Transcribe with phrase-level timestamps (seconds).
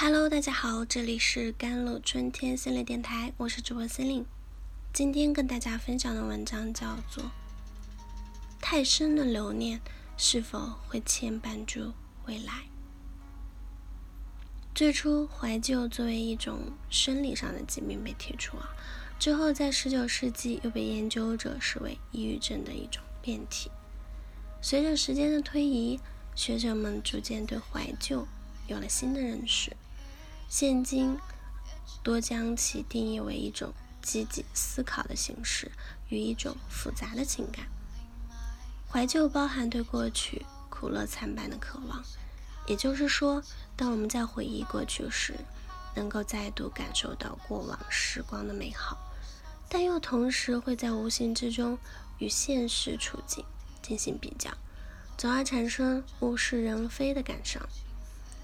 [0.00, 4.24] Hello，大家好，这里是甘露春天心理电台，我是主播心灵。
[4.92, 7.24] 今天跟大家分享的文章叫做
[8.60, 9.80] 《太深的留念
[10.16, 11.92] 是否会牵绊住
[12.26, 12.52] 未来》。
[14.72, 18.68] 最初，怀旧作为一种生理上的疾病被提出啊，
[19.18, 23.68] 之后在十九世纪又被研究者视为抑郁症的一种变体。
[24.62, 25.98] 随着时间的推移，
[26.36, 28.24] 学者们逐渐对怀旧
[28.68, 29.76] 有了新的认识。
[30.48, 31.18] 现今
[32.02, 35.70] 多将其定义为一种积极思考的形式
[36.08, 37.66] 与一种复杂的情感。
[38.90, 42.02] 怀旧包含对过去苦乐参半的渴望，
[42.66, 43.42] 也就是说，
[43.76, 45.34] 当我们在回忆过去时，
[45.94, 48.96] 能够再度感受到过往时光的美好，
[49.68, 51.78] 但又同时会在无形之中
[52.16, 53.44] 与现实处境
[53.82, 54.50] 进行比较，
[55.18, 57.60] 从而产生物是人非的感伤。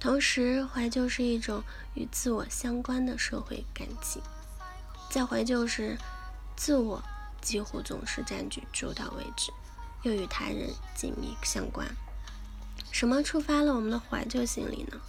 [0.00, 1.62] 同时，怀旧是一种
[1.94, 4.22] 与自我相关的社会感情。
[5.10, 5.98] 在怀旧时，
[6.56, 7.02] 自我
[7.40, 9.52] 几乎总是占据主导位置，
[10.02, 11.88] 又与他人紧密相关。
[12.92, 15.00] 什么触发了我们的怀旧心理呢？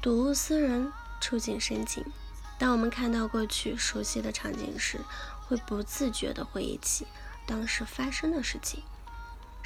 [0.00, 2.04] 睹物思人，触景生情。
[2.56, 5.00] 当我们看到过去熟悉的场景时，
[5.46, 7.06] 会不自觉地回忆起
[7.46, 8.82] 当时发生的事情。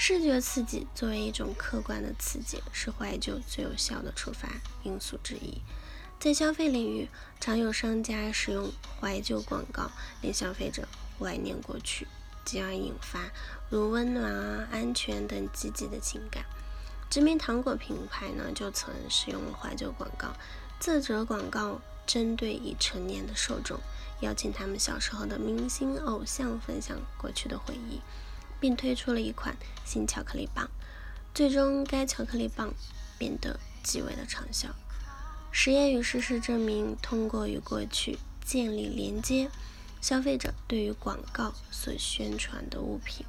[0.05, 4.49] 视觉刺激作为一种客观的刺激，是怀旧最有效的触发
[4.83, 5.63] 因素之一。
[6.19, 10.89] 在消费领域，常有商家使用怀旧广告，令消费者
[11.21, 12.09] 怀念过去，
[12.45, 13.31] 进而引发
[13.71, 16.45] 如温暖啊、安全等积极的情感。
[17.09, 20.33] 知名糖果品牌呢，就曾使用了怀旧广告。
[20.81, 23.79] 这则广告针对已成年的受众，
[24.21, 28.01] 邀请他们小时候的明星偶像分享过去的回忆。
[28.63, 30.71] 并推出了一款新巧克力棒，
[31.35, 32.73] 最终该巧克力棒
[33.19, 34.69] 变得极为的畅销。
[35.51, 39.51] 实验与事实证明，通过与过去建立连接，
[40.01, 43.27] 消费者对于广告所宣传的物品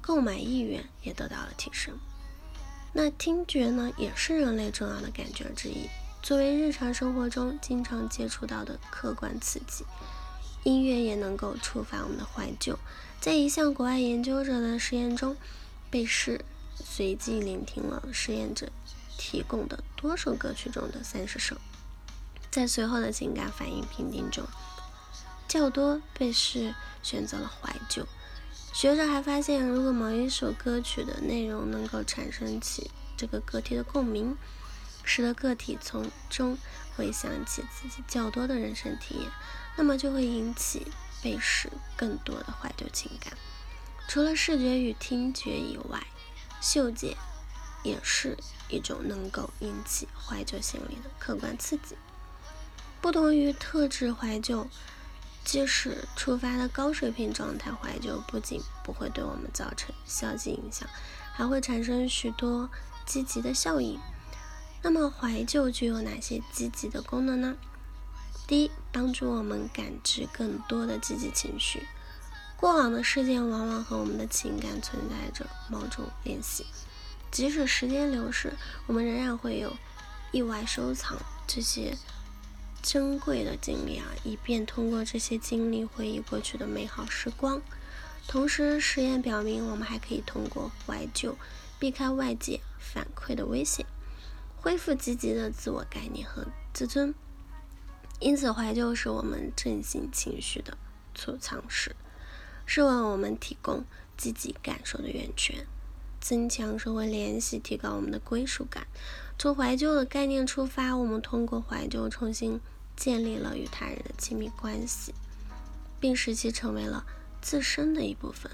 [0.00, 1.96] 购买意愿也得到了提升。
[2.92, 5.88] 那听觉呢，也是人类重要的感觉之一，
[6.24, 9.84] 作为日常生活中经常接触到的客观刺激。
[10.64, 12.78] 音乐也能够触发我们的怀旧。
[13.20, 15.36] 在一项国外研究者的实验中，
[15.90, 16.44] 被试
[16.74, 18.68] 随机聆听了实验者
[19.16, 21.56] 提供的多首歌曲中的三十首，
[22.50, 24.44] 在随后的情感反应评定中，
[25.48, 28.06] 较多被试选择了怀旧。
[28.72, 34.36] 学者还发现，如果某一首歌曲的内容能够产生起这个个体的共鸣，
[35.02, 36.58] 使得个体从中
[36.94, 39.30] 回想起自己较多的人生体验。
[39.76, 40.86] 那么就会引起
[41.22, 43.32] 被试更多的怀旧情感。
[44.08, 46.00] 除了视觉与听觉以外，
[46.60, 47.16] 嗅觉
[47.82, 48.36] 也是
[48.68, 51.96] 一种能够引起怀旧心理的客观刺激。
[53.00, 54.66] 不同于特质怀旧，
[55.44, 60.88] 即使触发的高水平状态怀旧，不仅不会对我们造成消极影响，
[61.32, 62.70] 还会产生许多
[63.04, 64.00] 积极的效应。
[64.82, 67.56] 那么怀旧具有哪些积极的功能呢？
[68.46, 71.84] 第一，帮助我们感知更多的积极情绪。
[72.56, 76.64] 过往的事件往往和我们的情感存在着某种联系，
[77.30, 78.52] 即使时间流逝，
[78.86, 79.76] 我们仍然会有
[80.30, 81.96] 意外收藏这些
[82.82, 87.60] 珍贵的经历啊，以便通过这些经历回忆过去的美好时光。
[88.28, 91.36] 同时，实验表明，我们还可以通过怀旧，
[91.80, 93.84] 避开外界反馈的危险，
[94.56, 97.12] 恢复积极的自我概念和自尊。
[98.18, 100.78] 因此，怀旧是我们振兴情绪的
[101.14, 101.94] 储藏室，
[102.64, 103.84] 是为我们提供
[104.16, 105.66] 积极感受的源泉，
[106.18, 108.86] 增强社会联系，提高我们的归属感。
[109.38, 112.58] 从怀旧的概念出发，我们通过怀旧重新
[112.96, 115.14] 建立了与他人的亲密关系，
[116.00, 117.04] 并使其成为了
[117.42, 118.50] 自身的一部分。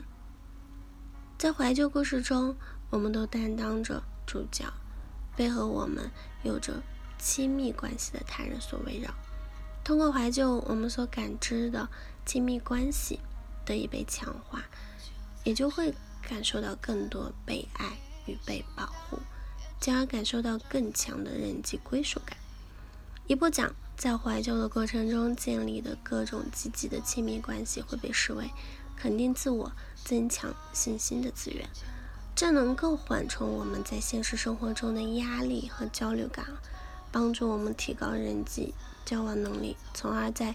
[1.38, 2.56] 在怀旧故事中，
[2.90, 4.64] 我们都担当着主角，
[5.36, 6.10] 被和我们
[6.42, 6.82] 有着
[7.16, 9.14] 亲密关系的他人所围绕。
[9.84, 11.88] 通过怀旧，我们所感知的
[12.24, 13.18] 亲密关系
[13.64, 14.62] 得以被强化，
[15.44, 15.92] 也就会
[16.22, 19.18] 感受到更多被爱与被保护，
[19.80, 22.36] 进而感受到更强的人际归属感。
[23.26, 28.50] 一步讲，在怀旧的过程中建立的各种积极的亲密关系，会被视为
[28.96, 29.72] 肯定自我、
[30.04, 31.68] 增强信心的资源，
[32.36, 36.46] 这能够缓冲我们在现实生活中的压力和焦虑感。
[37.10, 38.72] 帮助我们提高人际
[39.04, 40.54] 交往能力，从而在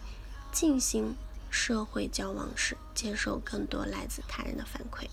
[0.51, 1.15] 进行
[1.49, 5.07] 社会交往时接受更多来自他人的反馈，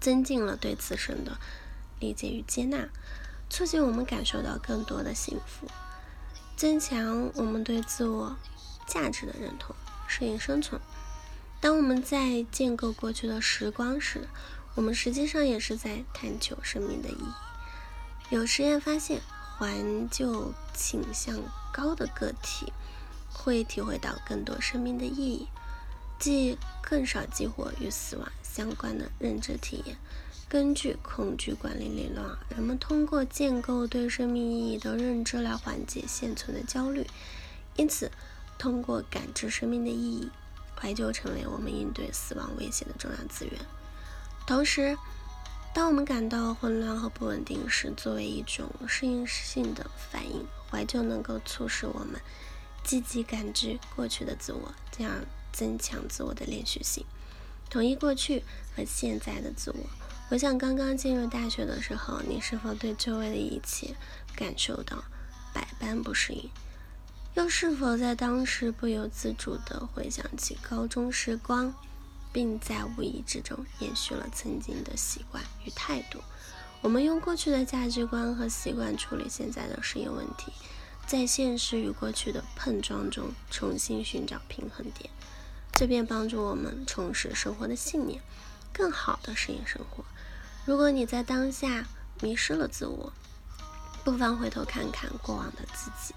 [0.00, 1.38] 增进了对自身的
[1.98, 2.88] 理解与接纳。
[3.50, 5.66] 促进我们感受到更多的幸福，
[6.54, 8.36] 增强我们对自我
[8.86, 9.74] 价值的认同，
[10.06, 10.78] 适应生存。
[11.58, 14.28] 当我们在建构过去的时光时，
[14.74, 17.32] 我们实际上也是在探求生命的意义。
[18.28, 19.22] 有实验发现，
[19.58, 19.74] 怀
[20.10, 21.36] 旧倾向
[21.72, 22.72] 高的个体
[23.32, 25.48] 会体会到更多生命的意义，
[26.18, 29.96] 即更少激活与死亡相关的认知体验。
[30.48, 37.06] 根据恐惧管理理论，人们通过建构对生命意义的认知来缓解现存的焦虑。
[37.76, 38.10] 因此，
[38.56, 40.30] 通过感知生命的意义。
[40.80, 43.54] 怀旧成为我们应对死亡威胁的重要资源。
[44.46, 44.96] 同时，
[45.78, 52.20] 当我们感到混乱和不稳定时，作为一种适应性的反应，怀旧能够促使我们
[52.82, 57.04] 积极感知过去的自我，这样增强自我的连续性，
[57.70, 58.42] 统一过去
[58.74, 59.86] 和现在的自我。
[60.30, 63.94] 我想，刚刚进入大学的时候，你是否对周围的一切
[64.34, 65.04] 感受到
[65.54, 66.50] 百般不适应？
[67.34, 71.72] 又是否在当时不由自主地回想起高中时光，
[72.38, 76.22] 并在无意之中延续了曾经的习惯与态度？
[76.80, 80.52] 我们用过去的价值观和习惯处理现在的适应问题，
[81.04, 85.10] 在现实与过去的碰撞中重新寻找平衡点，
[85.72, 88.22] 这便帮助我们重拾生活的信念，
[88.72, 90.04] 更好地适应生活。
[90.64, 91.88] 如果你在当下
[92.22, 93.12] 迷失了自我，
[94.04, 96.14] 不妨回头看看过往的自己。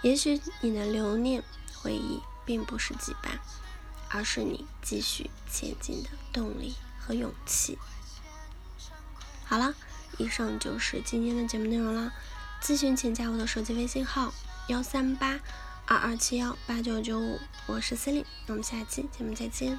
[0.00, 1.44] 也许你的留念
[1.74, 3.38] 回忆并不是羁绊，
[4.14, 7.76] 而是你继续前进的动力和勇气。
[9.44, 9.74] 好了，
[10.18, 12.12] 以上就是今天的节目内容了。
[12.62, 14.32] 咨询请加我的手机微信号：
[14.68, 15.40] 幺三八
[15.84, 19.76] 二二七幺八九九五，我是司令，我们下期节目再见。